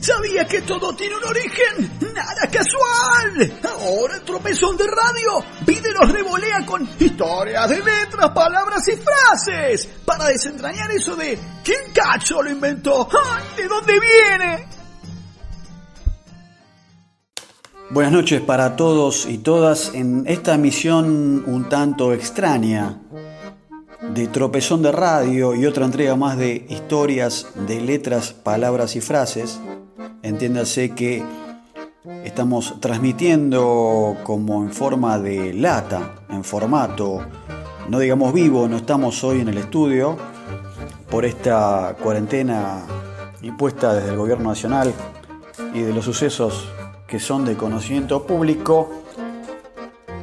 [0.00, 1.90] ¿Sabías que todo tiene un origen?
[2.14, 3.58] ¡Nada casual!
[3.62, 9.86] Ahora el tropezón de radio pide los revolea con historias de letras, palabras y frases
[10.06, 13.06] para desentrañar eso de ¿quién cacho lo inventó?
[13.12, 14.68] ¡Ay, ¿De dónde viene?
[17.90, 23.00] Buenas noches para todos y todas en esta misión un tanto extraña
[24.14, 29.60] de tropezón de radio y otra entrega más de historias de letras, palabras y frases.
[30.22, 31.24] Entiéndase que
[32.24, 37.20] estamos transmitiendo como en forma de lata, en formato,
[37.88, 40.18] no digamos vivo, no estamos hoy en el estudio
[41.10, 42.82] por esta cuarentena
[43.40, 44.92] impuesta desde el gobierno nacional
[45.72, 46.68] y de los sucesos
[47.06, 48.90] que son de conocimiento público.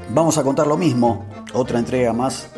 [0.10, 2.50] Vamos a contar lo mismo, otra entrega más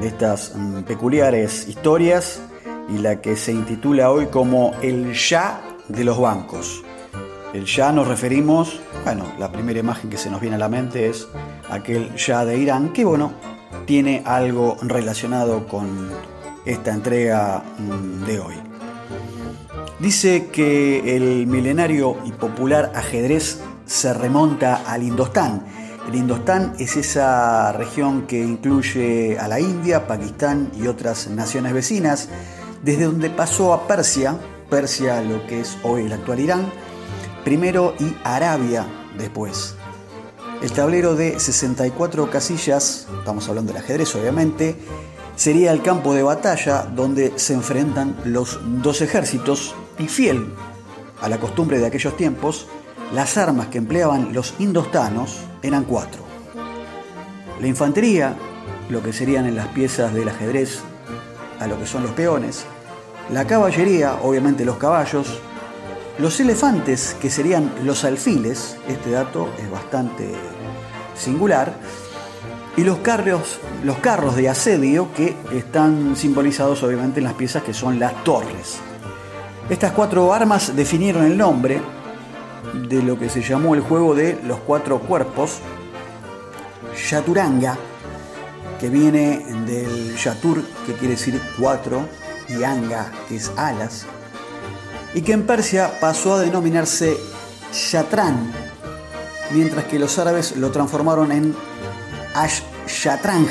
[0.00, 2.40] de estas mm, peculiares historias
[2.88, 6.82] y la que se intitula hoy como El ya de los bancos.
[7.52, 11.08] El ya nos referimos, bueno, la primera imagen que se nos viene a la mente
[11.08, 11.26] es
[11.70, 13.32] aquel ya de Irán, que bueno,
[13.86, 16.10] tiene algo relacionado con
[16.64, 18.54] esta entrega mm, de hoy.
[19.98, 25.64] Dice que el milenario y popular ajedrez se remonta al Indostán,
[26.08, 32.30] el Indostán es esa región que incluye a la India, Pakistán y otras naciones vecinas,
[32.82, 34.38] desde donde pasó a Persia,
[34.68, 36.72] Persia lo que es hoy el actual Irán,
[37.44, 39.74] primero y Arabia después.
[40.60, 44.76] El tablero de 64 casillas, estamos hablando del ajedrez obviamente,
[45.36, 50.52] sería el campo de batalla donde se enfrentan los dos ejércitos y fiel
[51.20, 52.66] a la costumbre de aquellos tiempos,
[53.12, 56.22] las armas que empleaban los indostanos eran cuatro.
[57.60, 58.36] La infantería,
[58.88, 60.80] lo que serían en las piezas del ajedrez
[61.58, 62.66] a lo que son los peones,
[63.30, 65.40] la caballería, obviamente los caballos,
[66.18, 70.32] los elefantes, que serían los alfiles, este dato es bastante
[71.14, 71.74] singular,
[72.76, 77.74] y los carros, los carros de asedio que están simbolizados obviamente en las piezas que
[77.74, 78.78] son las torres.
[79.68, 81.80] Estas cuatro armas definieron el nombre
[82.88, 85.58] de lo que se llamó el juego de los cuatro cuerpos,
[87.10, 87.76] Yaturanga,
[88.80, 92.08] que viene del Yatur, que quiere decir cuatro,
[92.48, 94.06] y Anga, que es alas,
[95.14, 97.16] y que en Persia pasó a denominarse
[97.92, 98.52] Yatran,
[99.50, 101.54] mientras que los árabes lo transformaron en
[102.34, 102.62] Ash
[103.02, 103.46] Yatrang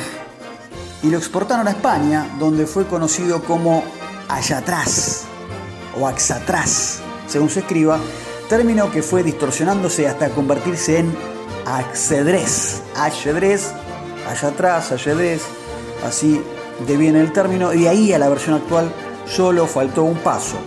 [1.03, 3.84] y lo exportaron a España, donde fue conocido como
[4.30, 5.25] Ayatras
[6.00, 8.00] o Axatras, según se escriba,
[8.50, 11.16] término que fue distorsionándose hasta convertirse en
[11.66, 13.72] ajedrez, ajedrez,
[14.29, 15.41] allá atrás, ajedrez,
[16.78, 18.92] así deviene el término, y de ahí a la versión actual
[19.26, 20.58] solo faltó un paso.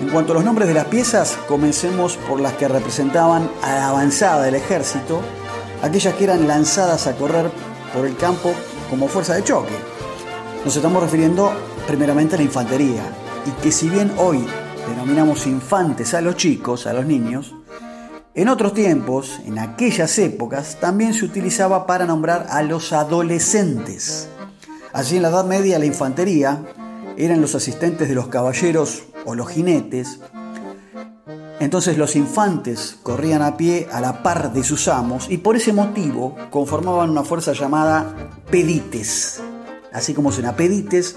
[0.00, 3.88] En cuanto a los nombres de las piezas, comencemos por las que representaban a la
[3.88, 5.20] avanzada del ejército,
[5.82, 7.50] aquellas que eran lanzadas a correr
[7.94, 8.52] por el campo
[8.90, 9.74] como fuerza de choque.
[10.64, 11.52] Nos estamos refiriendo
[11.86, 13.02] primeramente a la infantería,
[13.46, 14.46] y que si bien hoy
[14.88, 17.54] denominamos infantes a los chicos, a los niños,
[18.34, 24.28] en otros tiempos, en aquellas épocas, también se utilizaba para nombrar a los adolescentes.
[24.98, 26.64] Allí en la Edad Media la infantería
[27.16, 30.18] eran los asistentes de los caballeros o los jinetes.
[31.60, 35.72] Entonces los infantes corrían a pie a la par de sus amos y por ese
[35.72, 38.12] motivo conformaban una fuerza llamada
[38.50, 39.40] pedites.
[39.92, 41.14] Así como suena pedites,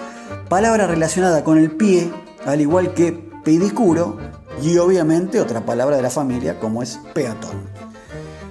[0.47, 2.07] palabra relacionada con el pie,
[2.45, 3.13] al igual que
[3.43, 4.19] pedicuro
[4.61, 7.80] y obviamente otra palabra de la familia como es peatón.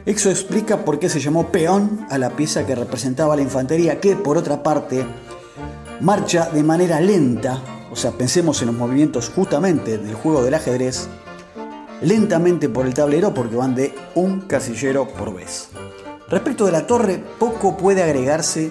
[0.06, 4.16] Eso explica por qué se llamó peón a la pieza que representaba la infantería, que
[4.16, 5.05] por otra parte
[6.00, 7.62] marcha de manera lenta,
[7.93, 11.09] o sea, pensemos en los movimientos justamente del juego del ajedrez,
[12.00, 15.69] lentamente por el tablero porque van de un casillero por vez.
[16.28, 18.71] Respecto de la torre, poco puede agregarse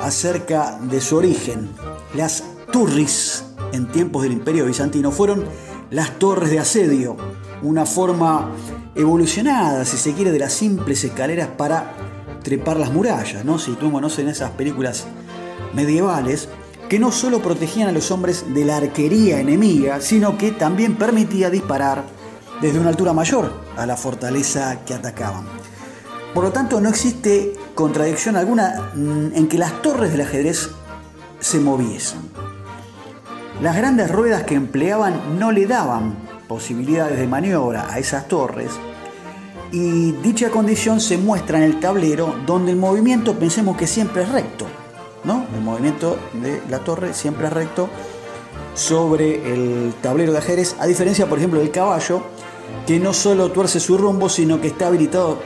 [0.00, 1.70] acerca de su origen.
[2.14, 5.44] Las turris en tiempos del Imperio Bizantino fueron
[5.90, 7.16] las torres de asedio,
[7.62, 8.50] una forma
[8.96, 11.92] evolucionada, si se quiere, de las simples escaleras para
[12.42, 13.58] trepar las murallas, ¿no?
[13.58, 15.06] Situémonos en esas películas
[15.74, 16.48] medievales
[16.88, 21.50] que no solo protegían a los hombres de la arquería enemiga, sino que también permitía
[21.50, 22.04] disparar
[22.60, 25.44] desde una altura mayor a la fortaleza que atacaban.
[26.32, 30.70] Por lo tanto, no existe contradicción alguna en que las torres del ajedrez
[31.40, 32.20] se moviesen.
[33.60, 38.70] Las grandes ruedas que empleaban no le daban posibilidades de maniobra a esas torres
[39.72, 44.30] y dicha condición se muestra en el tablero donde el movimiento pensemos que siempre es
[44.30, 44.66] recto,
[45.24, 45.46] ¿no?
[45.54, 47.88] El movimiento de la torre siempre es recto
[48.74, 52.22] sobre el tablero de ajedrez, a diferencia, por ejemplo, del caballo,
[52.86, 55.38] que no solo tuerce su rumbo, sino que está habilitado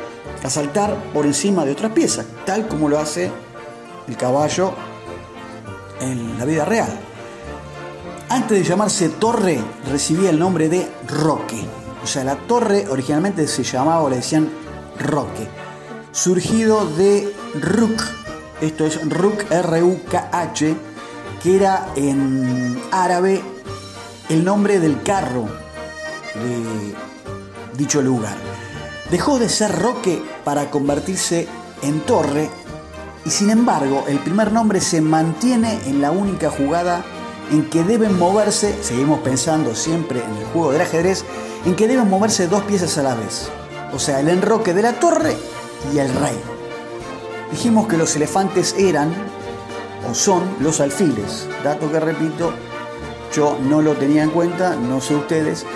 [0.43, 3.31] a saltar por encima de otras piezas, tal como lo hace
[4.09, 4.73] el caballo
[6.01, 7.10] en la vida real.
[8.31, 9.59] Antes de llamarse torre,
[9.91, 11.65] recibía el nombre de roque.
[12.01, 14.49] O sea, la torre originalmente se llamaba o le decían
[15.01, 15.49] roque.
[16.13, 18.01] Surgido de Ruk,
[18.61, 20.77] esto es Ruk, R-U-K-H,
[21.43, 23.43] que era en árabe
[24.29, 25.49] el nombre del carro
[26.37, 26.95] de
[27.77, 28.37] dicho lugar.
[29.11, 31.49] Dejó de ser roque para convertirse
[31.83, 32.49] en torre
[33.25, 37.05] y sin embargo el primer nombre se mantiene en la única jugada
[37.51, 41.25] en que deben moverse, seguimos pensando siempre en el juego del ajedrez,
[41.65, 43.49] en que deben moverse dos piezas a la vez.
[43.93, 45.37] O sea, el enroque de la torre
[45.93, 46.39] y el rey.
[47.51, 49.13] Dijimos que los elefantes eran
[50.09, 52.53] o son los alfiles, dato que repito,
[53.35, 55.67] yo no lo tenía en cuenta, no sé ustedes,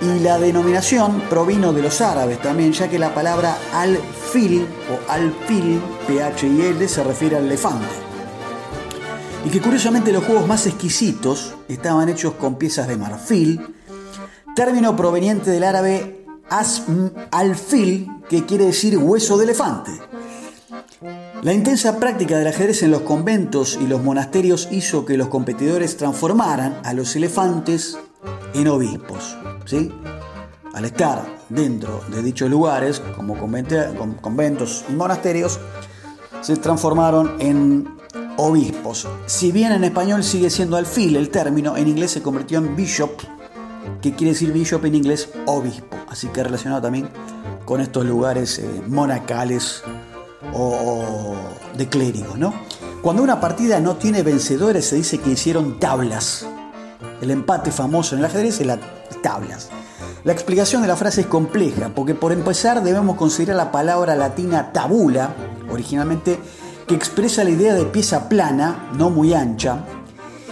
[0.00, 5.80] y la denominación provino de los árabes también, ya que la palabra alfil o alfil,
[6.08, 8.01] P-H-I-L, se refiere al elefante.
[9.44, 13.60] Y que curiosamente los juegos más exquisitos estaban hechos con piezas de marfil,
[14.54, 19.92] término proveniente del árabe asm alfil, que quiere decir hueso de elefante.
[21.42, 25.96] La intensa práctica del ajedrez en los conventos y los monasterios hizo que los competidores
[25.96, 27.98] transformaran a los elefantes
[28.54, 29.36] en obispos.
[29.64, 29.92] ¿sí?
[30.72, 35.58] Al estar dentro de dichos lugares, como conventos y monasterios,
[36.42, 37.88] se transformaron en
[38.36, 39.08] obispos.
[39.26, 43.10] Si bien en español sigue siendo alfil el término, en inglés se convirtió en bishop,
[44.00, 45.96] que quiere decir bishop en inglés obispo.
[46.08, 47.08] Así que relacionado también
[47.64, 49.82] con estos lugares eh, monacales
[50.52, 51.34] o,
[51.76, 52.52] de clérigos, ¿no?
[53.02, 56.46] Cuando una partida no tiene vencedores se dice que hicieron tablas.
[57.20, 58.78] El empate famoso en el ajedrez es las
[59.22, 59.70] tablas.
[60.24, 64.70] La explicación de la frase es compleja, porque por empezar debemos considerar la palabra latina
[64.72, 65.34] tabula,
[65.68, 66.38] originalmente,
[66.86, 69.84] que expresa la idea de pieza plana, no muy ancha,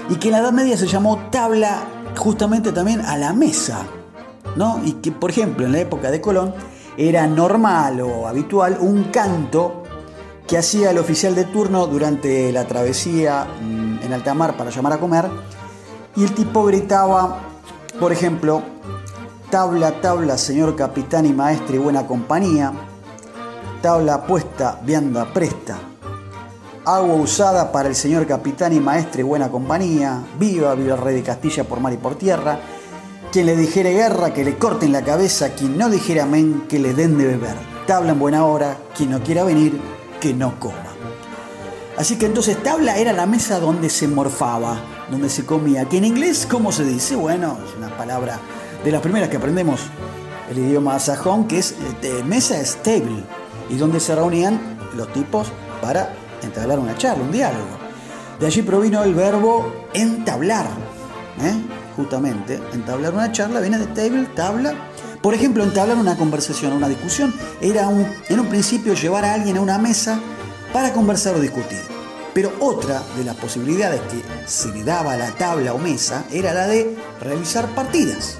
[0.09, 1.83] y que en la Edad Media se llamó tabla
[2.17, 3.83] justamente también a la mesa,
[4.57, 4.81] ¿no?
[4.85, 6.55] Y que, por ejemplo, en la época de Colón
[6.97, 9.85] era normal o habitual un canto
[10.47, 14.95] que hacía el oficial de turno durante la travesía mm, en alta mar para llamar
[14.95, 15.31] a comer
[16.17, 17.39] y el tipo gritaba,
[18.01, 18.63] por ejemplo,
[19.51, 22.73] tabla, tabla, señor capitán y maestre y buena compañía,
[23.81, 25.79] tabla puesta, vianda presta,
[26.85, 31.23] agua usada para el señor capitán y maestre buena compañía, viva, viva el rey de
[31.23, 32.59] Castilla por mar y por tierra,
[33.31, 36.95] quien le dijere guerra, que le corten la cabeza, quien no dijera amén, que le
[36.95, 37.57] den de beber,
[37.87, 39.81] tabla en buena hora, quien no quiera venir,
[40.21, 40.91] que no coma.
[41.97, 44.81] Así que entonces tabla era la mesa donde se morfaba,
[45.11, 45.85] donde se comía.
[45.85, 47.15] Que en inglés, ¿cómo se dice?
[47.15, 48.39] Bueno, es una palabra
[48.83, 49.81] de las primeras que aprendemos
[50.51, 53.23] el idioma sajón, que es de mesa es table,
[53.69, 55.49] y donde se reunían los tipos
[55.83, 57.79] para entablar una charla, un diálogo.
[58.39, 60.67] De allí provino el verbo entablar,
[61.43, 61.55] ¿eh?
[61.97, 64.75] justamente, entablar una charla viene de table, tabla,
[65.23, 69.59] por ejemplo, entablar una conversación, una discusión, era un, en un principio llevar a alguien
[69.59, 70.19] a una mesa
[70.73, 71.81] para conversar o discutir.
[72.33, 76.55] Pero otra de las posibilidades que se le daba a la tabla o mesa era
[76.55, 78.39] la de realizar partidas.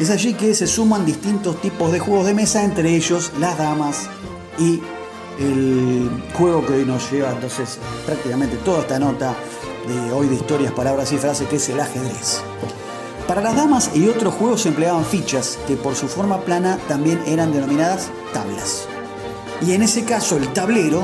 [0.00, 4.08] Es allí que se suman distintos tipos de juegos de mesa, entre ellos las damas
[4.58, 4.80] y
[5.38, 9.34] el juego que hoy nos lleva entonces prácticamente toda esta nota
[9.86, 12.40] de hoy de historias, palabras y frases, que es el ajedrez.
[13.26, 17.22] Para las damas y otros juegos se empleaban fichas que por su forma plana también
[17.26, 18.86] eran denominadas tablas.
[19.62, 21.02] Y en ese caso el tablero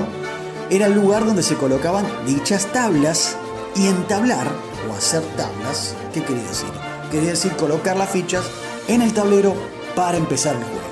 [0.68, 3.36] era el lugar donde se colocaban dichas tablas
[3.74, 4.46] y entablar
[4.88, 6.68] o hacer tablas, ¿qué quería decir?
[7.10, 8.44] Quería decir colocar las fichas
[8.86, 9.54] en el tablero
[9.94, 10.89] para empezar el juego.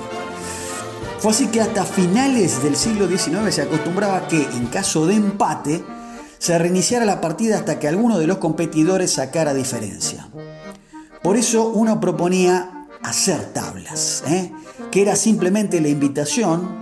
[1.19, 5.83] Fue así que hasta finales del siglo XIX se acostumbraba que en caso de empate
[6.37, 10.29] se reiniciara la partida hasta que alguno de los competidores sacara diferencia.
[11.21, 14.53] Por eso uno proponía hacer tablas, ¿eh?
[14.91, 16.79] que era simplemente la invitación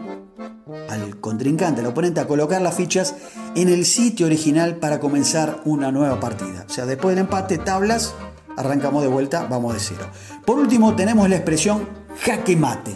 [0.88, 3.16] al contrincante, al oponente, a colocar las fichas
[3.56, 6.66] en el sitio original para comenzar una nueva partida.
[6.68, 8.14] O sea, después del empate, tablas,
[8.56, 10.06] arrancamos de vuelta, vamos de cero.
[10.46, 11.90] Por último, tenemos la expresión
[12.22, 12.96] jaque mate,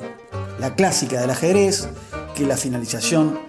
[0.61, 1.89] la clásica del ajedrez,
[2.35, 3.39] que la finalización,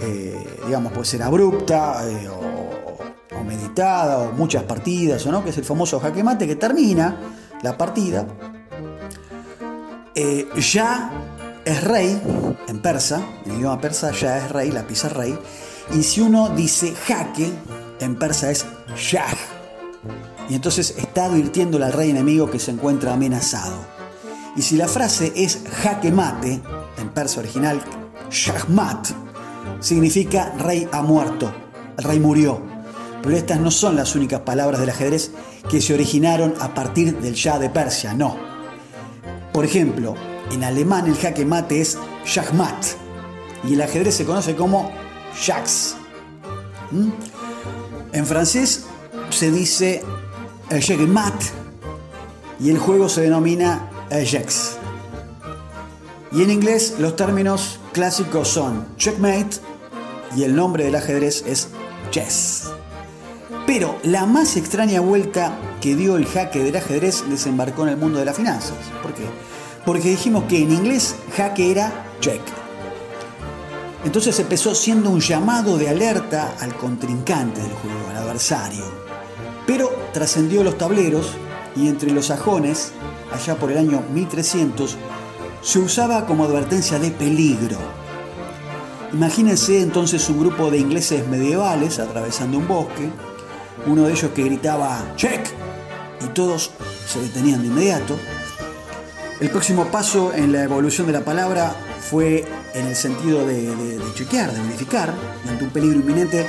[0.00, 5.58] eh, digamos, puede ser abrupta eh, o, meditada, o muchas partidas, o no, que es
[5.58, 7.14] el famoso jaque mate que termina
[7.62, 8.26] la partida.
[10.14, 11.12] Eh, ya
[11.64, 12.20] es rey
[12.68, 15.38] en persa, en idioma persa ya es rey, la pisa rey.
[15.94, 17.52] Y si uno dice jaque,
[18.00, 18.64] en persa es
[18.96, 19.26] shah.
[20.48, 23.99] y entonces está advirtiéndole al rey enemigo que se encuentra amenazado.
[24.60, 26.60] Y si la frase es jaque mate,
[26.98, 27.80] en persa original,
[28.30, 29.08] shahmat,
[29.80, 31.50] significa rey ha muerto,
[31.96, 32.60] el rey murió.
[33.22, 35.30] Pero estas no son las únicas palabras del ajedrez
[35.70, 38.36] que se originaron a partir del Shah de Persia, no.
[39.50, 40.14] Por ejemplo,
[40.52, 42.84] en alemán el jaque mate es Schachmat
[43.66, 44.92] y el ajedrez se conoce como
[45.42, 45.96] Jacques.
[46.90, 47.08] ¿Mm?
[48.12, 48.84] En francés
[49.30, 50.02] se dice
[50.68, 51.46] Checkmate
[52.60, 54.76] y el juego se denomina Ajax.
[56.32, 59.58] Y en inglés los términos clásicos son checkmate
[60.36, 61.68] y el nombre del ajedrez es
[62.10, 62.70] chess.
[63.66, 68.18] Pero la más extraña vuelta que dio el jaque del ajedrez desembarcó en el mundo
[68.18, 68.76] de las finanzas.
[69.02, 69.24] ¿Por qué?
[69.84, 72.40] Porque dijimos que en inglés jaque era check.
[74.04, 78.84] Entonces empezó siendo un llamado de alerta al contrincante del juego, al adversario.
[79.66, 81.32] Pero trascendió los tableros
[81.76, 82.92] y entre los sajones,
[83.32, 84.96] allá por el año 1300,
[85.62, 87.76] se usaba como advertencia de peligro.
[89.12, 93.10] Imagínense entonces un grupo de ingleses medievales atravesando un bosque,
[93.86, 95.48] uno de ellos que gritaba ¡Check!
[96.24, 96.70] y todos
[97.06, 98.16] se detenían de inmediato.
[99.40, 102.44] El próximo paso en la evolución de la palabra fue
[102.74, 105.14] en el sentido de, de chequear, de verificar.
[105.48, 106.46] Ante un peligro inminente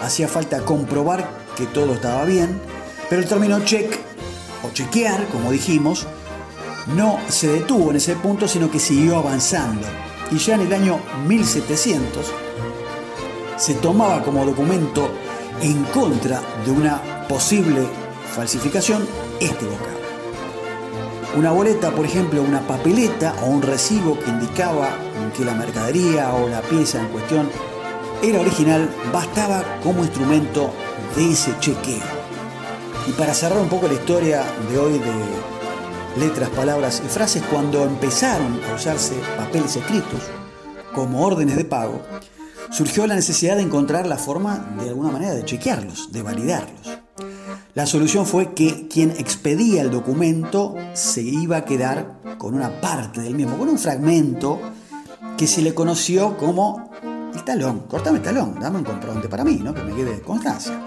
[0.00, 2.60] hacía falta comprobar que todo estaba bien,
[3.08, 3.98] pero el término check
[4.62, 6.06] o chequear, como dijimos,
[6.86, 9.86] no se detuvo en ese punto, sino que siguió avanzando.
[10.30, 12.26] Y ya en el año 1700
[13.56, 15.10] se tomaba como documento
[15.60, 17.86] en contra de una posible
[18.34, 19.06] falsificación
[19.40, 20.00] este vocablo.
[21.36, 24.90] Una boleta, por ejemplo, una papeleta o un recibo que indicaba
[25.36, 27.48] que la mercadería o la pieza en cuestión
[28.22, 30.70] era original, bastaba como instrumento
[31.16, 32.02] de ese chequeo.
[33.06, 35.12] Y para cerrar un poco la historia de hoy de
[36.16, 40.20] letras, palabras y frases, cuando empezaron a usarse papeles escritos
[40.94, 42.02] como órdenes de pago,
[42.70, 46.98] surgió la necesidad de encontrar la forma de alguna manera de chequearlos, de validarlos.
[47.74, 53.20] La solución fue que quien expedía el documento se iba a quedar con una parte
[53.20, 54.60] del mismo, con un fragmento
[55.36, 56.90] que se le conoció como
[57.32, 57.84] el talón.
[57.88, 59.72] Cortame el talón, dame un comprobante para mí, ¿no?
[59.72, 60.80] que me quede constancia.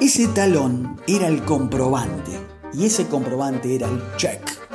[0.00, 2.38] Ese talón era el comprobante
[2.72, 4.67] y ese comprobante era el check.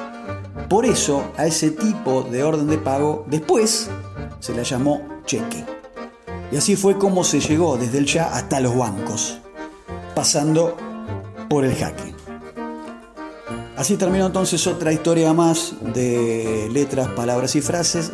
[0.74, 3.92] Por eso a ese tipo de orden de pago después
[4.40, 5.64] se le llamó cheque.
[6.52, 9.38] Y así fue como se llegó desde el ya hasta los bancos,
[10.16, 10.76] pasando
[11.48, 12.16] por el jaque.
[13.78, 18.12] Así terminó entonces otra historia más de letras, palabras y frases